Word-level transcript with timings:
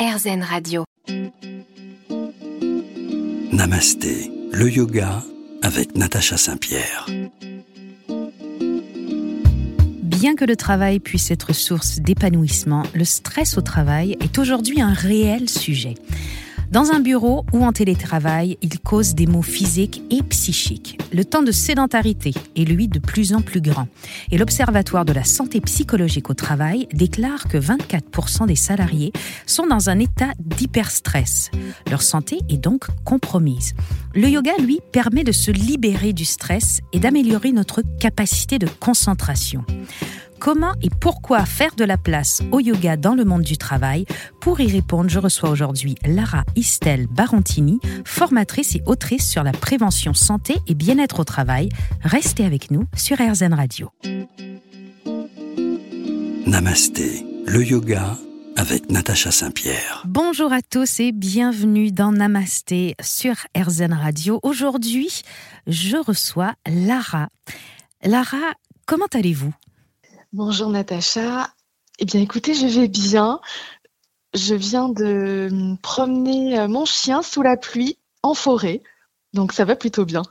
RZN 0.00 0.42
Radio. 0.42 0.84
Namasté, 3.52 4.32
le 4.50 4.70
yoga 4.70 5.22
avec 5.60 5.94
Natacha 5.94 6.38
Saint-Pierre. 6.38 7.04
Bien 10.02 10.36
que 10.36 10.46
le 10.46 10.56
travail 10.56 11.00
puisse 11.00 11.30
être 11.30 11.52
source 11.52 11.98
d'épanouissement, 12.00 12.84
le 12.94 13.04
stress 13.04 13.58
au 13.58 13.60
travail 13.60 14.16
est 14.20 14.38
aujourd'hui 14.38 14.80
un 14.80 14.94
réel 14.94 15.50
sujet. 15.50 15.96
Dans 16.70 16.92
un 16.92 17.00
bureau 17.00 17.44
ou 17.52 17.64
en 17.64 17.72
télétravail, 17.72 18.56
il 18.62 18.78
cause 18.78 19.16
des 19.16 19.26
maux 19.26 19.42
physiques 19.42 20.02
et 20.08 20.22
psychiques. 20.22 21.00
Le 21.12 21.24
temps 21.24 21.42
de 21.42 21.50
sédentarité 21.50 22.32
est 22.54 22.64
lui 22.64 22.86
de 22.86 23.00
plus 23.00 23.34
en 23.34 23.40
plus 23.40 23.60
grand. 23.60 23.88
Et 24.30 24.38
l'Observatoire 24.38 25.04
de 25.04 25.12
la 25.12 25.24
santé 25.24 25.60
psychologique 25.60 26.30
au 26.30 26.34
travail 26.34 26.86
déclare 26.92 27.48
que 27.48 27.58
24% 27.58 28.46
des 28.46 28.54
salariés 28.54 29.12
sont 29.46 29.66
dans 29.66 29.90
un 29.90 29.98
état 29.98 30.30
d'hyperstress. 30.38 31.50
Leur 31.90 32.02
santé 32.02 32.38
est 32.48 32.58
donc 32.58 32.86
compromise. 33.04 33.74
Le 34.14 34.28
yoga, 34.28 34.52
lui, 34.60 34.78
permet 34.92 35.24
de 35.24 35.32
se 35.32 35.50
libérer 35.50 36.12
du 36.12 36.24
stress 36.24 36.82
et 36.92 37.00
d'améliorer 37.00 37.50
notre 37.50 37.82
capacité 37.98 38.60
de 38.60 38.68
concentration. 38.68 39.64
Comment 40.40 40.72
et 40.80 40.88
pourquoi 40.88 41.44
faire 41.44 41.74
de 41.74 41.84
la 41.84 41.98
place 41.98 42.40
au 42.50 42.60
yoga 42.60 42.96
dans 42.96 43.14
le 43.14 43.26
monde 43.26 43.42
du 43.42 43.58
travail 43.58 44.06
Pour 44.40 44.58
y 44.60 44.72
répondre, 44.72 45.10
je 45.10 45.18
reçois 45.18 45.50
aujourd'hui 45.50 45.96
Lara 46.06 46.44
Istel 46.56 47.06
Barantini, 47.08 47.78
formatrice 48.06 48.74
et 48.74 48.82
autrice 48.86 49.28
sur 49.28 49.42
la 49.42 49.52
prévention 49.52 50.14
santé 50.14 50.56
et 50.66 50.74
bien-être 50.74 51.20
au 51.20 51.24
travail. 51.24 51.68
Restez 52.02 52.46
avec 52.46 52.70
nous 52.70 52.86
sur 52.96 53.18
RZN 53.18 53.52
Radio. 53.52 53.90
Namasté, 56.46 57.26
le 57.46 57.62
yoga 57.62 58.16
avec 58.56 58.90
Natacha 58.90 59.30
Saint-Pierre. 59.30 60.04
Bonjour 60.06 60.54
à 60.54 60.62
tous 60.62 61.00
et 61.00 61.12
bienvenue 61.12 61.92
dans 61.92 62.12
Namasté 62.12 62.96
sur 63.02 63.34
RZN 63.54 63.92
Radio. 63.92 64.40
Aujourd'hui, 64.42 65.20
je 65.66 65.98
reçois 65.98 66.54
Lara. 66.66 67.28
Lara, 68.02 68.54
comment 68.86 69.08
allez-vous? 69.12 69.52
Bonjour 70.32 70.68
Natacha. 70.70 71.52
Eh 71.98 72.04
bien 72.04 72.20
écoutez, 72.20 72.54
je 72.54 72.66
vais 72.66 72.86
bien. 72.86 73.40
Je 74.32 74.54
viens 74.54 74.88
de 74.88 75.76
promener 75.82 76.56
euh, 76.56 76.68
mon 76.68 76.84
chien 76.84 77.20
sous 77.22 77.42
la 77.42 77.56
pluie 77.56 77.98
en 78.22 78.34
forêt. 78.34 78.80
Donc 79.32 79.52
ça 79.52 79.64
va 79.64 79.74
plutôt 79.74 80.04
bien. 80.04 80.22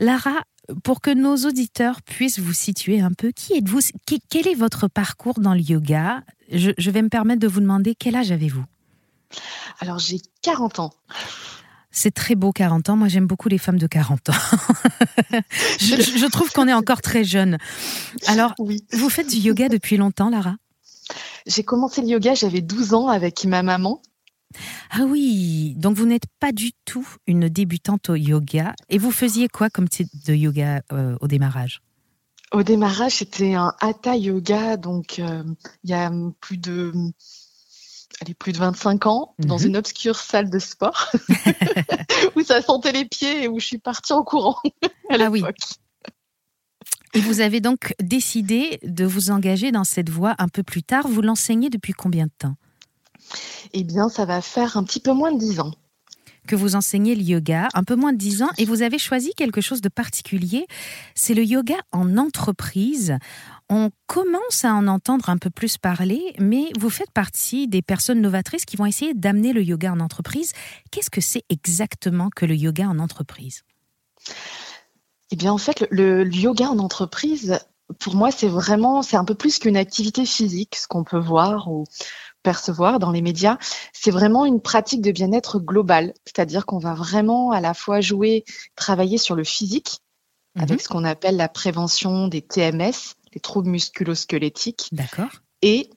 Lara, 0.00 0.42
pour 0.82 1.00
que 1.00 1.10
nos 1.12 1.36
auditeurs 1.36 2.02
puissent 2.02 2.40
vous 2.40 2.52
situer 2.52 3.00
un 3.00 3.12
peu, 3.12 3.30
qui 3.30 3.54
êtes-vous? 3.54 3.78
Quel 4.28 4.48
est 4.48 4.54
votre 4.54 4.88
parcours 4.88 5.38
dans 5.38 5.54
le 5.54 5.60
yoga? 5.60 6.24
Je, 6.50 6.72
je 6.76 6.90
vais 6.90 7.02
me 7.02 7.08
permettre 7.08 7.40
de 7.40 7.48
vous 7.48 7.60
demander 7.60 7.94
quel 7.94 8.16
âge 8.16 8.32
avez-vous? 8.32 8.64
Alors 9.78 10.00
j'ai 10.00 10.20
40 10.42 10.80
ans. 10.80 10.92
C'est 11.96 12.10
très 12.10 12.34
beau 12.34 12.52
40 12.52 12.90
ans. 12.90 12.96
Moi, 12.96 13.08
j'aime 13.08 13.26
beaucoup 13.26 13.48
les 13.48 13.56
femmes 13.56 13.78
de 13.78 13.86
40 13.86 14.28
ans. 14.28 14.32
je, 15.80 16.30
trouve 16.30 16.52
qu'on 16.52 16.68
est 16.68 16.74
encore 16.74 17.00
très 17.00 17.24
jeune. 17.24 17.56
Alors, 18.26 18.54
vous 18.58 19.08
faites 19.08 19.30
du 19.30 19.36
yoga 19.36 19.70
depuis 19.70 19.96
longtemps, 19.96 20.28
Lara? 20.28 20.56
J'ai 21.46 21.62
commencé 21.62 22.02
le 22.02 22.08
yoga, 22.08 22.34
j'avais 22.34 22.60
12 22.60 22.92
ans 22.92 23.08
avec 23.08 23.46
ma 23.46 23.62
maman. 23.62 24.02
Ah 24.90 25.04
oui, 25.08 25.72
donc 25.78 25.96
vous 25.96 26.04
n'êtes 26.04 26.26
pas 26.38 26.52
du 26.52 26.72
tout 26.84 27.08
une 27.26 27.48
débutante 27.48 28.10
au 28.10 28.14
yoga. 28.14 28.74
Et 28.90 28.98
vous 28.98 29.10
faisiez 29.10 29.48
quoi 29.48 29.70
comme 29.70 29.88
type 29.88 30.10
de 30.26 30.34
yoga 30.34 30.82
euh, 30.92 31.16
au 31.22 31.28
démarrage? 31.28 31.80
Au 32.52 32.62
démarrage, 32.62 33.12
c'était 33.16 33.54
un 33.54 33.72
hatha 33.80 34.16
yoga, 34.16 34.76
donc 34.76 35.18
euh, 35.18 35.42
il 35.82 35.90
y 35.90 35.94
a 35.94 36.12
plus 36.40 36.58
de 36.58 36.92
elle 38.20 38.30
est 38.30 38.34
plus 38.34 38.52
de 38.52 38.58
25 38.58 39.06
ans, 39.06 39.34
dans 39.38 39.58
mhm. 39.58 39.66
une 39.66 39.76
obscure 39.76 40.16
salle 40.16 40.48
de 40.50 40.58
sport, 40.58 41.12
où 42.36 42.42
ça 42.42 42.62
sentait 42.62 42.92
les 42.92 43.04
pieds 43.04 43.44
et 43.44 43.48
où 43.48 43.60
je 43.60 43.66
suis 43.66 43.78
partie 43.78 44.12
en 44.12 44.22
courant 44.22 44.56
ah 45.10 45.30
oui. 45.30 45.42
Et 47.14 47.20
vous 47.20 47.40
avez 47.40 47.60
donc 47.60 47.94
décidé 48.00 48.78
de 48.82 49.04
vous 49.04 49.30
engager 49.30 49.72
dans 49.72 49.84
cette 49.84 50.10
voie 50.10 50.34
un 50.38 50.48
peu 50.48 50.62
plus 50.62 50.82
tard. 50.82 51.08
Vous 51.08 51.22
l'enseignez 51.22 51.70
depuis 51.70 51.94
combien 51.94 52.26
de 52.26 52.32
temps? 52.36 52.56
Eh 53.72 53.84
bien, 53.84 54.08
ça 54.08 54.24
va 54.24 54.42
faire 54.42 54.76
un 54.76 54.84
petit 54.84 55.00
peu 55.00 55.12
moins 55.12 55.32
de 55.32 55.38
10 55.38 55.60
ans 55.60 55.72
que 56.46 56.56
vous 56.56 56.76
enseignez 56.76 57.14
le 57.14 57.22
yoga, 57.22 57.68
un 57.74 57.84
peu 57.84 57.96
moins 57.96 58.12
de 58.12 58.18
10 58.18 58.42
ans, 58.42 58.50
et 58.58 58.64
vous 58.64 58.82
avez 58.82 58.98
choisi 58.98 59.32
quelque 59.36 59.60
chose 59.60 59.80
de 59.80 59.88
particulier, 59.88 60.66
c'est 61.14 61.34
le 61.34 61.44
yoga 61.44 61.76
en 61.92 62.16
entreprise. 62.16 63.18
On 63.68 63.90
commence 64.06 64.64
à 64.64 64.72
en 64.72 64.86
entendre 64.86 65.28
un 65.28 65.38
peu 65.38 65.50
plus 65.50 65.76
parler, 65.76 66.34
mais 66.38 66.70
vous 66.78 66.90
faites 66.90 67.10
partie 67.10 67.68
des 67.68 67.82
personnes 67.82 68.20
novatrices 68.20 68.64
qui 68.64 68.76
vont 68.76 68.86
essayer 68.86 69.12
d'amener 69.12 69.52
le 69.52 69.62
yoga 69.62 69.92
en 69.92 70.00
entreprise. 70.00 70.52
Qu'est-ce 70.90 71.10
que 71.10 71.20
c'est 71.20 71.42
exactement 71.50 72.30
que 72.34 72.46
le 72.46 72.54
yoga 72.54 72.88
en 72.88 72.98
entreprise? 72.98 73.62
Eh 75.30 75.36
bien, 75.36 75.52
en 75.52 75.58
fait, 75.58 75.86
le, 75.90 76.28
yoga 76.32 76.68
en 76.68 76.78
entreprise, 76.78 77.58
pour 77.98 78.14
moi, 78.14 78.30
c'est 78.30 78.48
vraiment, 78.48 79.02
c'est 79.02 79.16
un 79.16 79.24
peu 79.24 79.34
plus 79.34 79.58
qu'une 79.58 79.76
activité 79.76 80.24
physique, 80.26 80.76
ce 80.76 80.88
qu'on 80.88 81.04
peut 81.04 81.18
voir 81.18 81.70
ou 81.70 81.84
percevoir 82.42 82.98
dans 82.98 83.10
les 83.10 83.22
médias. 83.22 83.58
C'est 83.92 84.10
vraiment 84.10 84.44
une 84.44 84.60
pratique 84.60 85.02
de 85.02 85.10
bien-être 85.10 85.58
global, 85.58 86.14
c'est-à-dire 86.24 86.66
qu'on 86.66 86.78
va 86.78 86.94
vraiment 86.94 87.50
à 87.50 87.60
la 87.60 87.74
fois 87.74 88.00
jouer, 88.00 88.44
travailler 88.76 89.18
sur 89.18 89.34
le 89.34 89.44
physique, 89.44 90.00
avec 90.56 90.78
mhm. 90.78 90.78
ce 90.78 90.88
qu'on 90.88 91.04
appelle 91.04 91.36
la 91.36 91.48
prévention 91.48 92.28
des 92.28 92.42
TMS, 92.42 93.14
les 93.34 93.40
troubles 93.40 93.68
musculo-squelettiques. 93.68 94.88
D'accord. 94.92 95.30
Et 95.62 95.90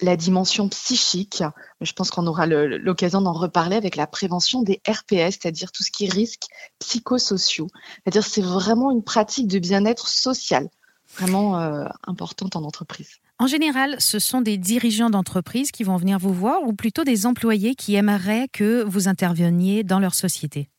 la 0.00 0.16
dimension 0.16 0.68
psychique, 0.68 1.42
je 1.80 1.92
pense 1.92 2.10
qu'on 2.10 2.26
aura 2.26 2.46
l'occasion 2.46 3.20
d'en 3.20 3.32
reparler 3.32 3.76
avec 3.76 3.96
la 3.96 4.06
prévention 4.06 4.62
des 4.62 4.80
RPS, 4.86 5.38
c'est-à-dire 5.40 5.72
tout 5.72 5.82
ce 5.82 5.90
qui 5.90 6.06
est 6.06 6.12
risques 6.12 6.46
psychosociaux. 6.78 7.68
C'est-à-dire 8.04 8.24
c'est 8.24 8.42
vraiment 8.42 8.90
une 8.90 9.02
pratique 9.02 9.48
de 9.48 9.58
bien-être 9.58 10.08
social, 10.08 10.68
vraiment 11.14 11.58
euh, 11.58 11.86
importante 12.06 12.56
en 12.56 12.64
entreprise. 12.64 13.20
En 13.38 13.46
général, 13.46 13.96
ce 13.98 14.18
sont 14.18 14.40
des 14.40 14.56
dirigeants 14.56 15.10
d'entreprise 15.10 15.70
qui 15.70 15.84
vont 15.84 15.96
venir 15.96 16.18
vous 16.18 16.32
voir 16.32 16.62
ou 16.62 16.72
plutôt 16.72 17.04
des 17.04 17.26
employés 17.26 17.74
qui 17.74 17.94
aimeraient 17.94 18.48
que 18.52 18.82
vous 18.84 19.08
interveniez 19.08 19.84
dans 19.84 19.98
leur 19.98 20.14
société? 20.14 20.70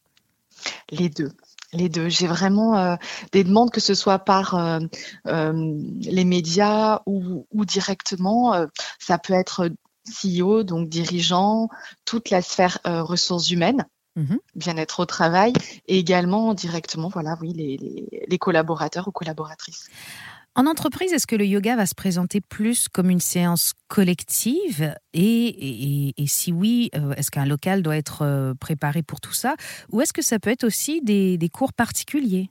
Les 0.89 1.09
deux. 1.09 1.31
Les 1.73 1.89
deux. 1.89 2.09
J'ai 2.09 2.27
vraiment 2.27 2.77
euh, 2.77 2.95
des 3.31 3.43
demandes, 3.43 3.71
que 3.71 3.81
ce 3.81 3.93
soit 3.93 4.19
par 4.19 4.55
euh, 4.55 4.79
euh, 5.27 5.73
les 6.01 6.23
médias 6.23 7.01
ou, 7.05 7.45
directement. 7.65 8.53
ça 8.99 9.17
peut 9.17 9.33
être 9.33 9.69
CEO, 10.09 10.63
donc 10.63 10.87
dirigeant, 10.87 11.67
toute 12.05 12.29
la 12.29 12.41
sphère 12.41 12.79
ressources 12.85 13.51
humaines, 13.51 13.85
mmh 14.17 14.35
bien-être 14.55 14.99
au 14.99 15.05
travail, 15.05 15.53
et 15.87 15.97
également 15.97 16.53
directement, 16.53 17.09
voilà, 17.09 17.37
oui, 17.41 17.53
les 18.27 18.37
collaborateurs 18.37 19.07
ou 19.07 19.11
collaboratrices. 19.11 19.87
En 20.57 20.65
entreprise, 20.65 21.13
est-ce 21.13 21.27
que 21.27 21.35
le 21.35 21.45
yoga 21.45 21.75
va 21.75 21.85
se 21.85 21.93
présenter 21.93 22.41
plus 22.41 22.89
comme 22.89 23.11
une 23.11 23.19
séance 23.19 23.73
collective? 23.89 24.91
Et, 25.13 26.15
si 26.25 26.51
oui, 26.51 26.89
euh, 26.95 27.13
est-ce 27.13 27.29
qu'un 27.29 27.45
local 27.45 27.83
doit 27.83 27.95
être 27.95 28.23
euh, 28.23 28.55
préparé 28.55 29.03
pour 29.03 29.21
tout 29.21 29.35
ça? 29.35 29.55
Ou 29.91 30.01
est-ce 30.01 30.13
que 30.13 30.23
ça 30.23 30.39
peut 30.39 30.49
être 30.49 30.63
aussi 30.63 30.99
des 31.03 31.49
cours 31.53 31.73
particuliers? 31.73 32.49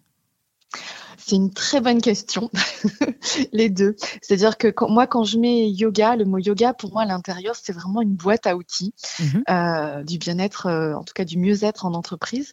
C'est 1.27 1.35
une 1.35 1.53
très 1.53 1.81
bonne 1.81 2.01
question, 2.01 2.51
les 3.53 3.69
deux. 3.69 3.97
C'est-à-dire 4.23 4.57
que 4.57 4.73
moi, 4.89 5.09
quand 5.09 5.25
je 5.25 5.39
mets 5.39 5.69
yoga, 5.69 6.15
le 6.15 6.25
mot 6.25 6.39
yoga, 6.39 6.73
pour 6.73 6.93
moi, 6.93 7.03
à 7.03 7.05
l'intérieur, 7.05 7.57
c'est 7.61 7.73
vraiment 7.73 8.01
une 8.01 8.15
boîte 8.15 8.47
à 8.47 8.55
outils 8.57 8.95
mhm. 9.19 9.43
euh, 9.51 10.05
du 10.05 10.19
bien-être, 10.19 10.67
euh, 10.67 10.95
en 10.95 11.03
tout 11.03 11.15
cas 11.15 11.25
du 11.25 11.37
mieux-être 11.37 11.85
en 11.85 11.95
entreprise. 11.95 12.53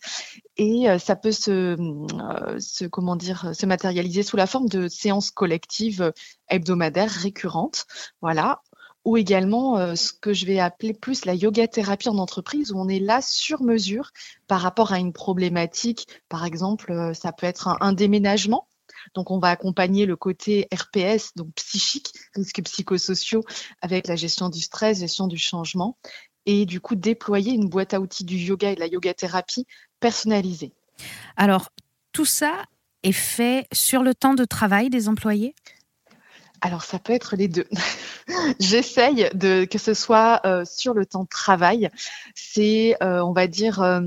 Et 0.57 0.90
euh, 0.90 0.97
ça 0.97 1.16
peut 1.16 1.31
se, 1.31 1.75
se, 2.59 2.85
comment 2.85 3.16
dire, 3.16 3.51
se 3.53 3.66
matérialiser 3.68 4.24
sous 4.24 4.38
la 4.38 4.47
forme 4.47 4.68
de 4.69 4.88
séances 4.88 5.30
collectives 5.30 6.12
hebdomadaires 6.50 7.12
récurrentes. 7.12 7.85
Voilà, 8.22 8.62
ou 9.06 9.18
également 9.18 9.78
euh, 9.78 9.96
ce 9.96 10.14
que 10.14 10.34
je 10.34 10.46
vais 10.46 10.59
appeler 10.59 10.94
plus 10.94 11.25
la 11.25 11.36
yoga 11.36 11.68
thérapie 11.68 12.09
en 12.09 12.18
entreprise, 12.18 12.72
où 12.72 12.80
on 12.80 12.88
est 12.88 13.00
là 13.00 13.22
sur 13.22 13.62
mesure 13.62 14.12
par 14.48 14.62
rapport 14.62 14.94
à 14.94 15.00
une 15.00 15.13
problématique. 15.13 16.07
Par 16.30 16.45
exemple, 16.45 16.92
euh, 16.92 17.13
ça 17.13 17.31
peut 17.31 17.48
être 17.48 17.68
un, 17.81 17.94
déménagement. 17.94 18.68
Donc, 19.16 19.31
on 19.31 19.39
va 19.39 19.50
accompagner 19.50 20.06
le 20.06 20.16
côté 20.16 20.68
RPS, 20.74 21.36
donc 21.36 21.54
psychique, 21.56 22.13
risques 22.33 22.63
psychosociaux, 22.63 23.44
avec 23.81 24.07
la 24.07 24.16
gestion 24.16 24.50
du 24.50 24.62
stress, 24.62 25.00
gestion 25.00 25.28
du 25.28 25.38
changement, 25.38 25.98
et 26.45 26.66
du 26.66 26.80
coup 26.80 26.95
déployer 26.95 27.54
une 27.54 27.69
boîte 27.69 27.94
à 27.94 28.00
outils 28.00 28.24
du 28.24 28.38
yoga 28.38 28.72
et 28.72 28.75
de 28.75 28.80
la 28.80 28.88
yoga 28.88 29.13
thérapie 29.13 29.66
personnalisée. 30.00 30.72
Alors, 31.36 31.69
tout 32.13 32.25
ça 32.25 32.63
est 33.04 33.12
fait 33.12 33.68
sur 33.74 34.04
le 34.04 34.16
temps 34.16 34.33
de 34.33 34.45
travail 34.45 34.89
des 34.89 35.10
employés? 35.10 35.56
Alors 36.63 36.83
ça 36.83 36.98
peut 36.98 37.13
être 37.13 37.36
les 37.36 37.50
deux. 37.50 37.68
J'essaye 38.60 39.30
de 39.33 39.65
que 39.65 39.77
ce 39.77 39.94
soit 39.94 40.42
euh, 40.45 40.63
sur 40.65 40.94
le 40.94 41.06
temps 41.06 41.24
de 41.24 41.30
travail. 41.30 41.89
C'est, 42.36 42.95
euh, 43.04 43.21
on 43.21 43.33
va 43.33 43.48
dire, 43.48 43.81
euh, 43.81 44.01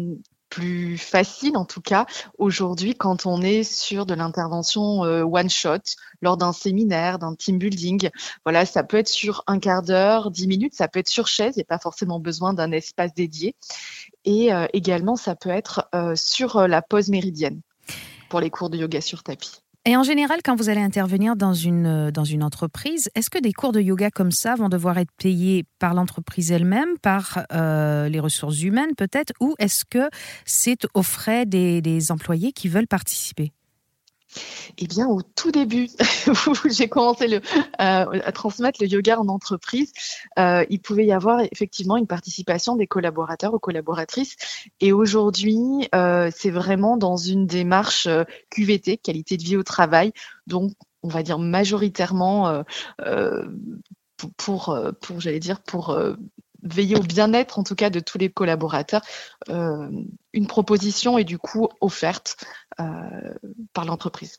plus 0.48 0.96
facile, 0.96 1.58
en 1.58 1.66
tout 1.66 1.82
cas, 1.82 2.06
aujourd'hui, 2.38 2.94
quand 2.94 3.26
on 3.26 3.42
est 3.42 3.62
sur 3.62 4.06
de 4.06 4.14
l'intervention 4.14 5.04
euh, 5.04 5.22
one-shot, 5.22 5.82
lors 6.22 6.38
d'un 6.38 6.54
séminaire, 6.54 7.18
d'un 7.18 7.34
team 7.34 7.58
building. 7.58 8.08
Voilà, 8.46 8.64
ça 8.64 8.82
peut 8.82 8.96
être 8.96 9.08
sur 9.08 9.44
un 9.46 9.58
quart 9.58 9.82
d'heure, 9.82 10.30
dix 10.30 10.46
minutes, 10.46 10.74
ça 10.74 10.88
peut 10.88 11.00
être 11.00 11.08
sur 11.08 11.26
chaise, 11.26 11.52
il 11.56 11.58
n'y 11.58 11.64
a 11.64 11.66
pas 11.66 11.78
forcément 11.78 12.20
besoin 12.20 12.54
d'un 12.54 12.72
espace 12.72 13.12
dédié. 13.12 13.54
Et 14.24 14.50
également, 14.72 15.14
ça 15.14 15.36
peut 15.36 15.50
être 15.50 15.88
sur 16.14 16.66
la 16.66 16.80
pause 16.80 17.10
méridienne 17.10 17.60
pour 18.28 18.40
les 18.40 18.50
cours 18.50 18.70
de 18.70 18.78
yoga 18.78 19.00
sur 19.00 19.22
tapis. 19.22 19.65
Et 19.88 19.96
en 19.96 20.02
général, 20.02 20.40
quand 20.44 20.56
vous 20.56 20.68
allez 20.68 20.80
intervenir 20.80 21.36
dans 21.36 21.54
une, 21.54 21.86
euh, 21.86 22.10
dans 22.10 22.24
une 22.24 22.42
entreprise, 22.42 23.08
est-ce 23.14 23.30
que 23.30 23.38
des 23.38 23.52
cours 23.52 23.70
de 23.70 23.80
yoga 23.80 24.10
comme 24.10 24.32
ça 24.32 24.56
vont 24.56 24.68
devoir 24.68 24.98
être 24.98 25.12
payés 25.16 25.64
par 25.78 25.94
l'entreprise 25.94 26.50
elle-même, 26.50 26.98
par 27.00 27.46
euh, 27.52 28.08
les 28.08 28.18
ressources 28.18 28.62
humaines 28.62 28.96
peut-être, 28.96 29.32
ou 29.38 29.54
est-ce 29.60 29.84
que 29.84 30.10
c'est 30.44 30.88
aux 30.94 31.04
frais 31.04 31.46
des 31.46 32.10
employés 32.10 32.50
qui 32.50 32.66
veulent 32.66 32.88
participer? 32.88 33.52
Eh 34.78 34.86
bien, 34.86 35.06
au 35.06 35.22
tout 35.22 35.50
début, 35.50 35.88
j'ai 36.70 36.88
commencé 36.88 37.34
euh, 37.34 37.40
à 37.78 38.32
transmettre 38.32 38.82
le 38.82 38.88
yoga 38.88 39.18
en 39.18 39.28
entreprise, 39.28 39.92
euh, 40.38 40.64
il 40.70 40.80
pouvait 40.80 41.06
y 41.06 41.12
avoir 41.12 41.40
effectivement 41.52 41.96
une 41.96 42.06
participation 42.06 42.76
des 42.76 42.86
collaborateurs 42.86 43.54
ou 43.54 43.58
collaboratrices. 43.58 44.36
Et 44.80 44.92
aujourd'hui, 44.92 45.88
euh, 45.94 46.30
c'est 46.34 46.50
vraiment 46.50 46.96
dans 46.96 47.16
une 47.16 47.46
démarche 47.46 48.08
QVT, 48.50 48.98
qualité 48.98 49.36
de 49.36 49.42
vie 49.42 49.56
au 49.56 49.62
travail, 49.62 50.12
donc 50.46 50.72
on 51.02 51.08
va 51.08 51.22
dire 51.22 51.38
majoritairement 51.38 52.64
pour, 54.36 54.78
pour, 55.00 55.20
j'allais 55.20 55.38
dire, 55.38 55.60
pour 55.60 55.96
veiller 56.62 56.96
au 56.96 57.02
bien-être 57.02 57.60
en 57.60 57.62
tout 57.62 57.76
cas 57.76 57.90
de 57.90 58.00
tous 58.00 58.18
les 58.18 58.28
collaborateurs, 58.28 59.02
une 59.48 60.46
proposition 60.48 61.16
est 61.16 61.24
du 61.24 61.38
coup 61.38 61.68
offerte 61.80 62.38
par 62.76 63.84
l'entreprise. 63.84 64.38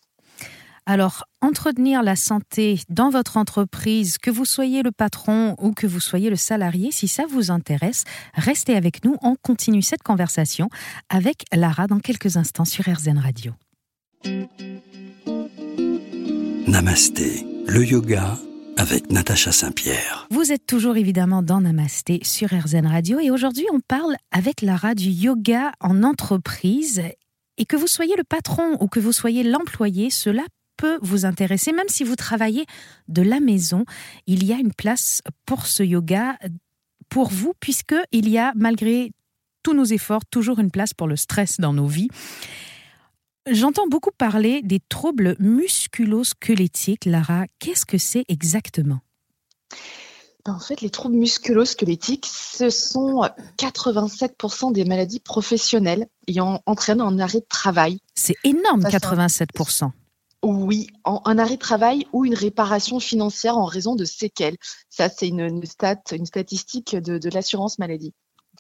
Alors, 0.90 1.26
entretenir 1.42 2.02
la 2.02 2.16
santé 2.16 2.80
dans 2.88 3.10
votre 3.10 3.36
entreprise, 3.36 4.18
que 4.18 4.32
vous 4.32 4.46
soyez 4.46 4.84
le 4.84 4.94
patron 4.94 5.54
ou 5.60 5.74
que 5.74 5.86
vous 5.86 6.00
soyez 6.00 6.30
le 6.30 6.38
salarié, 6.38 6.94
si 6.94 7.10
ça 7.10 7.26
vous 7.30 7.52
intéresse, 7.52 8.06
restez 8.34 8.74
avec 8.74 9.04
nous. 9.04 9.18
On 9.22 9.36
continue 9.36 9.82
cette 9.82 10.02
conversation 10.02 10.70
avec 11.10 11.44
Lara 11.54 11.88
dans 11.88 12.00
quelques 12.00 12.38
instants 12.38 12.64
sur 12.64 12.86
RZN 12.86 13.18
Radio. 13.18 13.52
Namasté, 16.68 17.46
le 17.68 17.86
yoga 17.86 18.38
avec 18.78 19.12
Natacha 19.12 19.52
Saint-Pierre. 19.52 20.28
Vous 20.32 20.54
êtes 20.54 20.66
toujours 20.66 20.96
évidemment 20.96 21.44
dans 21.44 21.60
Namasté 21.60 22.22
sur 22.24 22.48
RZN 22.50 22.86
Radio 22.86 23.20
et 23.20 23.30
aujourd'hui 23.30 23.66
on 23.74 23.82
parle 23.82 24.16
avec 24.32 24.62
Lara 24.62 24.96
du 24.96 25.10
yoga 25.10 25.74
en 25.82 26.04
entreprise 26.04 27.02
et 27.58 27.66
que 27.66 27.76
vous 27.76 27.88
soyez 27.88 28.16
le 28.16 28.24
patron 28.24 28.78
ou 28.80 28.88
que 28.88 29.00
vous 29.00 29.14
soyez 29.14 29.44
l'employé, 29.44 30.10
cela 30.10 30.44
peut 30.78 31.00
vous 31.02 31.26
intéresser, 31.26 31.72
même 31.72 31.90
si 31.90 32.04
vous 32.04 32.16
travaillez 32.16 32.66
de 33.08 33.22
la 33.22 33.40
maison. 33.40 33.84
Il 34.28 34.46
y 34.46 34.54
a 34.54 34.58
une 34.58 34.74
place 34.74 35.22
pour 35.46 35.66
ce 35.66 35.84
yoga 35.84 36.38
pour 37.10 37.30
vous, 37.30 37.54
puisqu'il 37.60 38.30
y 38.30 38.38
a, 38.38 38.54
malgré 38.56 39.12
tous 39.64 39.74
nos 39.74 39.86
efforts, 39.86 40.26
toujours 40.26 40.60
une 40.60 40.72
place 40.72 40.94
pour 40.94 41.08
le 41.08 41.16
stress 41.16 41.60
dans 41.60 41.74
nos 41.74 41.88
vies. 41.88 42.10
J'entends 43.50 43.88
beaucoup 43.88 44.12
parler 44.12 44.62
des 44.62 44.82
troubles 44.90 45.36
musculo-squelettiques. 45.40 47.06
Lara, 47.06 47.46
qu'est-ce 47.60 47.86
que 47.86 47.98
c'est 47.98 48.26
exactement? 48.28 49.00
En 50.48 50.60
fait, 50.60 50.82
les 50.82 50.90
troubles 50.90 51.16
musculo-squelettiques, 51.16 52.26
ce 52.26 52.70
sont 52.70 53.30
87% 53.58 54.72
des 54.72 54.86
maladies 54.86 55.20
professionnelles 55.20 56.08
ayant 56.28 56.62
entraîné 56.66 57.02
un 57.02 57.20
arrêt 57.20 57.40
de 57.40 57.46
travail. 57.48 58.00
C'est 58.16 58.36
énorme, 58.44 58.82
87%. 58.82 59.92
Oui, 60.44 60.88
un 61.04 61.38
arrêt 61.40 61.56
de 61.56 61.62
travail 61.62 62.06
ou 62.14 62.24
une 62.24 62.36
réparation 62.36 63.00
financière 63.00 63.58
en 63.58 63.66
raison 63.66 63.96
de 63.96 64.06
séquelles. 64.06 64.58
Ça, 64.90 65.10
c'est 65.10 65.28
une, 65.28 65.66
stat, 65.66 66.02
une 66.12 66.26
statistique 66.26 66.96
de, 66.96 67.30
l'assurance 67.30 67.80
maladie. 67.80 68.14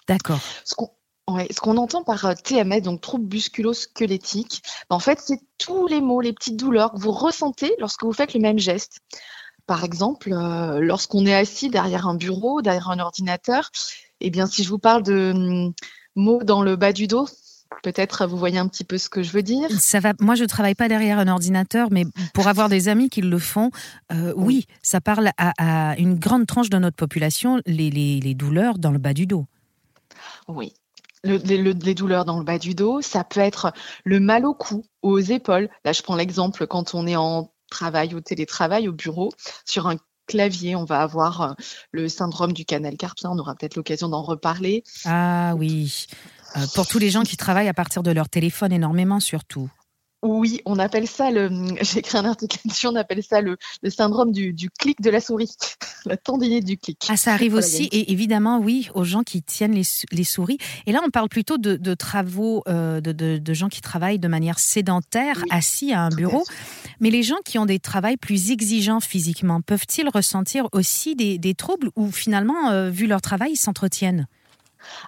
D'accord. 0.08 0.40
Ce 0.66 0.74
qu'on 0.76 1.78
entend 1.78 2.04
par 2.04 2.26
euh, 2.26 2.34
TMS, 2.34 2.82
donc 2.82 3.02
trouble 3.02 3.28
musculo-squelettique, 3.32 4.64
ben, 4.90 4.96
en 4.96 5.00
fait, 5.00 5.20
c'est 5.22 5.40
tous 5.58 5.88
les 5.88 6.02
maux, 6.02 6.22
les 6.22 6.34
petites 6.34 6.58
douleurs 6.58 6.94
que 6.94 7.00
vous 7.00 7.12
ressentez 7.12 7.74
lorsque 7.80 8.04
vous 8.04 8.14
faites 8.14 8.34
le 8.34 8.40
même 8.40 8.60
geste. 8.60 9.00
Par 9.68 9.84
exemple, 9.84 10.32
euh, 10.32 10.80
lorsqu'on 10.80 11.26
est 11.26 11.36
assis 11.36 11.70
derrière 11.70 12.08
un 12.08 12.16
bureau, 12.16 12.62
derrière 12.62 12.90
un 12.90 13.00
ordinateur, 13.00 13.70
eh 14.22 14.30
bien, 14.30 14.48
si 14.48 14.64
je 14.64 14.70
vous 14.70 14.80
parle 14.80 15.04
de 15.04 15.34
hum, 15.36 15.74
mots 16.16 16.42
dans 16.44 16.62
le 16.62 16.78
bas 16.78 16.94
du 16.94 17.08
dos, 17.08 17.28
peut-être 17.84 18.26
vous 18.26 18.38
voyez 18.38 18.58
un 18.58 18.68
petit 18.70 18.86
peu 18.86 18.98
ce 18.98 19.10
que 19.10 19.22
je 19.22 19.32
veux 19.32 19.44
dire. 19.44 19.70
Ça 19.78 20.00
va. 20.00 20.14
Moi, 20.22 20.36
je 20.36 20.44
ne 20.44 20.48
travaille 20.48 20.74
pas 20.74 20.88
derrière 20.88 21.20
un 21.20 21.28
ordinateur, 21.28 21.90
mais 21.92 22.06
pour 22.34 22.48
avoir 22.48 22.70
des 22.70 22.88
amis 22.88 23.10
qui 23.10 23.22
le 23.22 23.40
font, 23.40 23.72
euh, 24.14 24.34
oui, 24.38 24.68
ça 24.82 25.02
parle 25.02 25.32
à, 25.38 25.96
une 25.98 26.16
grande 26.16 26.48
tranche 26.48 26.70
de 26.70 26.78
notre 26.78 26.96
population, 26.96 27.62
les, 27.66 28.34
douleurs 28.36 28.78
dans 28.78 28.92
le 28.92 29.00
bas 29.00 29.14
du 29.14 29.26
dos. 29.26 29.46
Oui, 30.48 30.74
les, 31.26 31.94
douleurs 31.94 32.24
dans 32.24 32.38
le 32.38 32.46
bas 32.46 32.58
du 32.58 32.74
dos, 32.74 33.02
ça 33.02 33.26
peut 33.26 33.42
être 33.42 33.74
le 34.06 34.22
mal 34.22 34.46
au 34.46 34.54
cou, 34.54 34.86
aux 35.02 35.20
épaules. 35.20 35.70
Là, 35.84 35.92
je 35.92 36.02
prends 36.02 36.16
l'exemple 36.16 36.68
quand 36.68 36.96
on 36.96 37.06
est 37.06 37.18
en 37.18 37.52
travail, 37.70 38.16
au 38.16 38.22
télétravail, 38.22 38.88
au 38.88 38.94
bureau, 38.94 39.32
sur 39.66 39.88
un 39.88 39.98
clavier, 40.28 40.76
on 40.76 40.84
va 40.84 41.02
avoir 41.02 41.42
euh, 41.42 41.54
le 41.92 42.10
syndrome 42.10 42.54
du 42.54 42.66
canal 42.66 42.98
carpien. 42.98 43.32
On 43.32 43.40
aura 43.40 43.56
peut-être 43.56 43.76
l'occasion 43.76 44.10
d'en 44.10 44.22
reparler. 44.22 44.84
Ah 45.06 45.54
oui, 45.58 46.08
euh, 46.56 46.66
pour 46.76 46.88
tous 46.88 47.00
les 47.00 47.10
gens 47.10 47.24
qui 47.24 47.38
travaillent 47.38 47.70
à 47.70 47.74
partir 47.74 48.04
de 48.04 48.12
leur 48.12 48.30
téléphone 48.30 48.72
énormément 48.72 49.20
surtout. 49.20 49.70
Oui, 50.28 50.62
on 50.66 50.78
appelle 50.78 51.08
ça 51.08 51.32
le. 51.32 51.50
J'ai 51.82 52.00
écrit 52.00 52.18
un 52.18 52.26
article 52.26 52.58
là-dessus. 52.66 52.88
On 52.88 52.96
appelle 52.96 53.24
ça 53.24 53.42
le, 53.42 53.58
syndrome 53.90 54.32
du, 54.32 54.70
clic 54.78 55.00
de 55.02 55.10
la 55.10 55.22
souris, 55.22 55.56
la 56.06 56.18
tendinite 56.18 56.66
du 56.66 56.78
clic. 56.78 57.08
Ah, 57.10 57.16
ça 57.16 57.34
arrive 57.34 57.54
aussi, 57.54 57.86
et 57.86 58.12
évidemment, 58.12 58.60
oui, 58.60 58.90
aux 58.94 59.06
gens 59.06 59.24
qui 59.24 59.42
tiennent 59.42 59.74
les, 59.74 60.24
souris. 60.24 60.58
Et 60.86 60.92
là, 60.92 61.00
on 61.06 61.10
parle 61.10 61.30
plutôt 61.30 61.58
de, 61.58 61.94
travaux, 61.94 62.64
euh, 62.68 63.00
de, 63.00 63.54
gens 63.54 63.70
qui 63.70 63.82
travaillent 63.82 64.20
de 64.20 64.28
manière 64.28 64.60
sédentaire, 64.60 65.44
assis 65.50 65.94
à 65.94 66.02
un 66.02 66.10
bureau. 66.10 66.44
Mais 67.00 67.10
les 67.10 67.24
gens 67.24 67.38
qui 67.46 67.58
ont 67.58 67.66
des 67.66 67.80
travails 67.80 68.18
plus 68.18 68.52
exigeants 68.52 69.00
physiquement, 69.00 69.62
peuvent-ils 69.62 70.10
ressentir 70.10 70.68
aussi 70.74 71.16
des, 71.16 71.54
troubles 71.56 71.90
ou 71.96 72.12
finalement, 72.12 72.70
euh, 72.70 72.90
vu 72.90 73.08
leur 73.08 73.22
travail, 73.22 73.52
ils 73.54 73.58
s'entretiennent? 73.58 74.28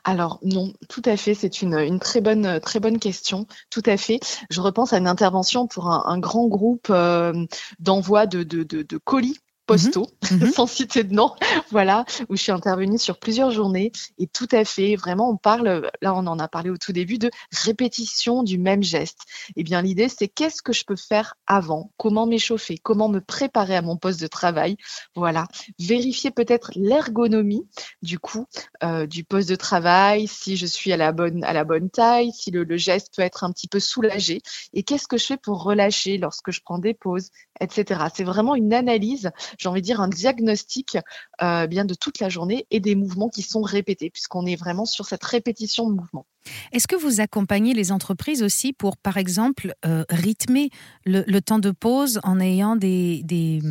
Alors 0.03 0.39
non, 0.43 0.73
tout 0.87 1.01
à 1.05 1.17
fait, 1.17 1.33
c'est 1.33 1.61
une, 1.61 1.99
très, 1.99 2.21
bonne, 2.21 2.59
très 2.59 2.79
bonne 2.79 2.99
question, 2.99 3.45
tout 3.69 3.83
à 3.85 3.97
fait. 3.97 4.19
Je 4.49 4.61
repense 4.61 4.93
à 4.93 4.97
une 4.97 5.07
intervention 5.07 5.67
pour 5.67 5.87
un, 5.87 6.19
grand 6.19 6.47
groupe 6.47 6.87
euh, 6.89 7.45
d'envoi 7.79 8.25
de, 8.25 8.43
de, 8.43 8.97
colis 8.97 9.39
postaux, 9.69 10.07
mhm. 10.31 10.39
Mhm. 10.39 10.51
sans 10.51 10.65
citer 10.65 11.03
de 11.03 11.13
nom, 11.13 11.31
voilà, 11.71 12.03
où 12.27 12.35
je 12.35 12.41
suis 12.41 12.51
intervenue 12.51 12.97
sur 12.97 13.19
plusieurs 13.19 13.51
journées. 13.51 13.91
Et 14.17 14.25
tout 14.25 14.47
à 14.51 14.65
fait, 14.65 14.95
vraiment, 14.95 15.29
on 15.29 15.37
parle, 15.37 15.87
là 16.01 16.15
on 16.15 16.25
en 16.25 16.39
a 16.39 16.47
parlé 16.47 16.71
au 16.71 16.77
tout 16.77 16.91
début, 16.91 17.19
de 17.19 17.29
répétition 17.51 18.41
du 18.41 18.57
même 18.57 18.81
geste. 18.81 19.19
Eh 19.55 19.63
bien, 19.63 19.81
l'idée, 19.83 20.09
c'est 20.09 20.27
qu'est-ce 20.27 20.63
que 20.63 20.73
je 20.73 20.85
peux 20.85 20.95
faire 20.95 21.35
avant? 21.45 21.91
Comment 21.97 22.25
m'échauffer? 22.25 22.79
Comment 22.79 23.09
me 23.09 23.21
préparer 23.21 23.75
à 23.75 23.83
mon 23.83 23.95
poste 23.95 24.19
de 24.19 24.27
travail? 24.27 24.75
Voilà, 25.15 25.47
vérifier 25.77 26.31
peut-être 26.31 26.71
l'ergonomie 26.75 27.67
du 28.01 28.17
coup 28.17 28.45
euh, 28.83 29.05
du 29.05 29.23
poste 29.23 29.49
de 29.49 29.55
travail, 29.55 30.27
si 30.27 30.57
je 30.57 30.65
suis 30.65 30.91
à 30.91 30.97
la 30.97 31.11
bonne, 31.11 31.43
à 31.43 31.53
la 31.53 31.63
bonne 31.63 31.91
taille, 31.91 32.31
si 32.31 32.49
le, 32.49 32.63
le 32.63 32.77
geste 32.77 33.13
peut 33.15 33.21
être 33.21 33.43
un 33.43 33.51
petit 33.51 33.67
peu 33.67 33.79
soulagé. 33.79 34.41
Et 34.73 34.81
qu'est-ce 34.81 35.07
que 35.07 35.17
je 35.17 35.25
fais 35.25 35.37
pour 35.37 35.61
relâcher 35.63 36.17
lorsque 36.17 36.49
je 36.49 36.61
prends 36.61 36.79
des 36.79 36.95
pauses, 36.95 37.29
etc. 37.61 38.05
C'est 38.15 38.23
vraiment 38.23 38.55
une 38.55 38.73
analyse 38.73 39.29
j'ai 39.59 39.69
envie 39.69 39.81
de 39.81 39.85
dire, 39.85 40.01
un 40.01 40.07
diagnostic 40.07 40.97
euh, 41.41 41.67
bien 41.67 41.85
de 41.85 41.93
toute 41.93 42.19
la 42.19 42.29
journée 42.29 42.65
et 42.71 42.79
des 42.79 42.95
mouvements 42.95 43.29
qui 43.29 43.41
sont 43.41 43.61
répétés, 43.61 44.09
puisqu'on 44.09 44.45
est 44.45 44.55
vraiment 44.55 44.85
sur 44.85 45.05
cette 45.05 45.23
répétition 45.23 45.89
de 45.89 45.95
mouvements. 45.95 46.25
Est-ce 46.71 46.87
que 46.87 46.95
vous 46.95 47.19
accompagnez 47.19 47.73
les 47.73 47.91
entreprises 47.91 48.41
aussi 48.41 48.73
pour, 48.73 48.97
par 48.97 49.17
exemple, 49.17 49.73
euh, 49.85 50.05
rythmer 50.09 50.69
le, 51.05 51.39
temps 51.41 51.59
de 51.59 51.71
pause 51.71 52.19
en 52.23 52.39
ayant 52.39 52.75
des, 52.75 53.21
des, 53.23 53.61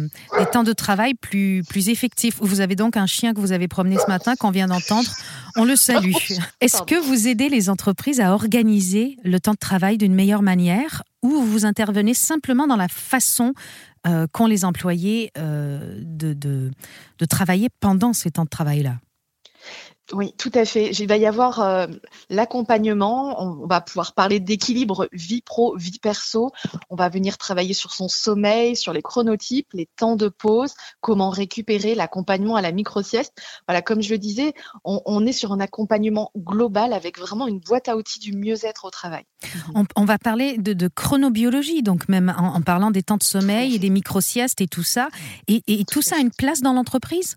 temps 0.52 0.62
de 0.62 0.72
travail 0.72 1.14
plus, 1.14 1.62
plus 1.68 1.88
effectifs? 1.88 2.36
Vous 2.40 2.60
avez 2.60 2.76
donc 2.76 2.96
un 2.96 3.06
chien 3.06 3.32
que 3.32 3.40
vous 3.40 3.52
avez 3.52 3.68
promené 3.68 3.96
ce 3.96 4.06
matin 4.06 4.36
qu'on 4.36 4.50
vient 4.50 4.68
d'entendre. 4.68 5.10
On 5.56 5.64
le 5.64 5.76
salue. 5.76 6.12
Est-ce 6.60 6.82
que 6.82 6.94
vous 6.94 7.26
aidez 7.26 7.48
les 7.48 7.70
entreprises 7.70 8.20
à 8.20 8.32
organiser 8.32 9.16
le 9.24 9.40
temps 9.40 9.52
de 9.52 9.58
travail 9.58 9.96
d'une 9.96 10.14
meilleure 10.14 10.42
manière 10.42 11.02
ou 11.22 11.30
vous 11.42 11.64
intervenez 11.64 12.14
simplement 12.14 12.66
dans 12.66 12.76
la 12.76 12.88
façon 12.88 13.52
euh, 14.06 14.26
qu'ont 14.32 14.46
les 14.46 14.64
employés 14.64 15.30
euh, 15.36 16.00
de, 16.04 16.32
de, 16.32 16.70
travailler 17.28 17.68
pendant 17.80 18.12
ces 18.12 18.30
temps 18.30 18.44
de 18.44 18.48
travail-là 18.48 19.00
Oui, 20.12 20.32
tout 20.38 20.50
à 20.54 20.64
fait. 20.64 20.90
Il 20.90 21.06
va 21.06 21.16
y 21.16 21.26
avoir 21.26 21.60
euh, 21.60 21.86
l'accompagnement. 22.30 23.42
On 23.42 23.66
va 23.66 23.80
pouvoir 23.80 24.14
parler 24.14 24.40
d'équilibre 24.40 25.08
vie 25.12 25.42
pro, 25.42 25.76
vie 25.76 25.98
perso. 25.98 26.50
On 26.88 26.96
va 26.96 27.08
venir 27.08 27.36
travailler 27.36 27.74
sur 27.74 27.92
son 27.92 28.08
sommeil, 28.08 28.74
sur 28.74 28.92
les 28.92 29.02
chronotypes, 29.02 29.68
les 29.74 29.86
temps 29.96 30.16
de 30.16 30.28
pause, 30.28 30.74
comment 31.00 31.28
récupérer 31.28 31.94
l'accompagnement 31.94 32.56
à 32.56 32.62
la 32.62 32.72
micro-sieste. 32.72 33.34
Voilà, 33.66 33.82
comme 33.82 34.00
je 34.00 34.10
le 34.10 34.18
disais, 34.18 34.54
on, 34.84 35.26
est 35.26 35.32
sur 35.32 35.52
un 35.52 35.60
accompagnement 35.60 36.30
global 36.36 36.92
avec 36.92 37.18
vraiment 37.18 37.46
une 37.46 37.60
boîte 37.60 37.88
à 37.88 37.96
outils 37.96 38.20
du 38.20 38.32
mieux-être 38.32 38.86
au 38.86 38.90
travail. 38.90 39.24
On, 39.94 40.04
va 40.04 40.18
parler 40.18 40.56
de, 40.56 40.88
chronobiologie, 40.88 41.82
donc 41.82 42.08
même 42.08 42.34
en, 42.36 42.62
parlant 42.62 42.90
des 42.90 43.02
temps 43.02 43.18
de 43.18 43.22
sommeil 43.22 43.74
et 43.74 43.78
des 43.78 43.90
micro-siestes 43.90 44.60
et 44.60 44.68
tout 44.68 44.82
ça. 44.82 45.08
Et, 45.48 45.62
et 45.66 45.84
tout 45.84 46.02
ça 46.02 46.16
a 46.16 46.18
une 46.18 46.30
place 46.30 46.62
dans 46.62 46.72
l'entreprise? 46.72 47.36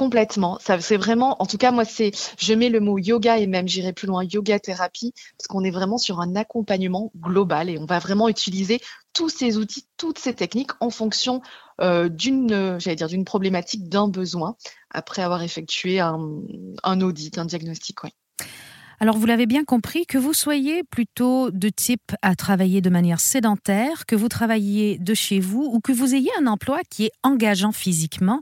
Complètement. 0.00 0.58
C'est 0.62 0.96
vraiment, 0.96 1.42
en 1.42 1.46
tout 1.46 1.58
cas, 1.58 1.72
moi, 1.72 1.84
c'est, 1.84 2.12
je 2.38 2.54
mets 2.54 2.70
le 2.70 2.80
mot 2.80 2.96
yoga 2.96 3.36
et 3.36 3.46
même 3.46 3.68
j'irai 3.68 3.92
plus 3.92 4.06
loin, 4.06 4.24
yoga 4.24 4.58
thérapie, 4.58 5.12
parce 5.36 5.46
qu'on 5.46 5.62
est 5.62 5.70
vraiment 5.70 5.98
sur 5.98 6.22
un 6.22 6.36
accompagnement 6.36 7.12
global 7.20 7.68
et 7.68 7.76
on 7.76 7.84
va 7.84 7.98
vraiment 7.98 8.26
utiliser 8.30 8.80
tous 9.12 9.28
ces 9.28 9.58
outils, 9.58 9.86
toutes 9.98 10.18
ces 10.18 10.32
techniques 10.32 10.70
en 10.80 10.88
fonction 10.88 11.42
euh, 11.82 12.08
d'une, 12.08 12.78
j'allais 12.80 12.96
dire, 12.96 13.08
d'une 13.08 13.26
problématique, 13.26 13.90
d'un 13.90 14.08
besoin, 14.08 14.56
après 14.88 15.20
avoir 15.20 15.42
effectué 15.42 16.00
un, 16.00 16.16
audit, 17.02 17.36
un 17.36 17.44
diagnostic. 17.44 17.98
Alors 19.00 19.18
vous 19.18 19.26
l'avez 19.26 19.44
bien 19.44 19.64
compris, 19.64 20.06
que 20.06 20.16
vous 20.16 20.32
soyez 20.32 20.82
plutôt 20.82 21.50
de 21.50 21.68
type 21.68 22.12
à 22.22 22.34
travailler 22.36 22.80
de 22.80 22.88
manière 22.88 23.20
sédentaire, 23.20 24.06
que 24.06 24.16
vous 24.16 24.30
travailliez 24.30 24.96
de 24.96 25.12
chez 25.12 25.40
vous 25.40 25.68
ou 25.70 25.80
que 25.80 25.92
vous 25.92 26.14
ayez 26.14 26.30
un 26.40 26.46
emploi 26.46 26.78
qui 26.88 27.04
est 27.04 27.12
engageant 27.22 27.72
physiquement, 27.72 28.40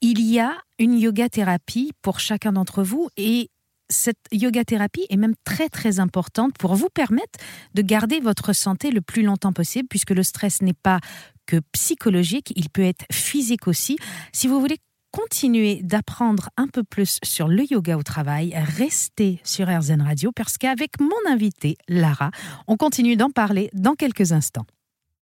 il 0.00 0.20
y 0.20 0.38
a 0.38 0.56
une 0.78 0.98
yoga 0.98 1.28
thérapie 1.28 1.92
pour 2.02 2.20
chacun 2.20 2.52
d'entre 2.52 2.82
vous 2.82 3.08
et 3.16 3.50
cette 3.90 4.18
yoga 4.32 4.64
thérapie 4.64 5.06
est 5.08 5.16
même 5.16 5.34
très 5.44 5.68
très 5.68 5.98
importante 5.98 6.52
pour 6.58 6.74
vous 6.74 6.88
permettre 6.92 7.38
de 7.74 7.82
garder 7.82 8.20
votre 8.20 8.52
santé 8.52 8.90
le 8.90 9.00
plus 9.00 9.22
longtemps 9.22 9.52
possible 9.52 9.88
puisque 9.88 10.10
le 10.10 10.22
stress 10.22 10.62
n'est 10.62 10.74
pas 10.74 11.00
que 11.46 11.60
psychologique, 11.72 12.52
il 12.56 12.68
peut 12.68 12.82
être 12.82 13.06
physique 13.10 13.66
aussi. 13.66 13.96
Si 14.32 14.46
vous 14.46 14.60
voulez 14.60 14.76
continuer 15.10 15.80
d'apprendre 15.82 16.50
un 16.58 16.68
peu 16.68 16.84
plus 16.84 17.18
sur 17.24 17.48
le 17.48 17.64
yoga 17.70 17.96
au 17.96 18.02
travail, 18.02 18.54
restez 18.54 19.40
sur 19.42 19.66
RZN 19.66 20.02
Radio 20.02 20.32
parce 20.32 20.58
qu'avec 20.58 21.00
mon 21.00 21.32
invité 21.32 21.78
Lara, 21.88 22.30
on 22.66 22.76
continue 22.76 23.16
d'en 23.16 23.30
parler 23.30 23.70
dans 23.72 23.94
quelques 23.94 24.32
instants. 24.32 24.66